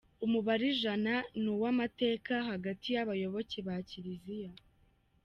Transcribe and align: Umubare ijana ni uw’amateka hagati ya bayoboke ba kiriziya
Umubare 0.25 0.63
ijana 0.73 1.13
ni 1.41 1.49
uw’amateka 1.53 2.33
hagati 2.49 2.87
ya 2.95 3.07
bayoboke 3.09 3.57
ba 3.67 3.75
kiriziya 3.89 4.51